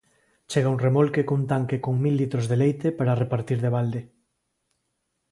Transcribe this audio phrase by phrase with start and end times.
[0.49, 4.01] Chega un remolque cun tanque con mil litros de leite para repartir de balde.